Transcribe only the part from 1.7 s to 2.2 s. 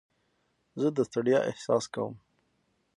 کوم.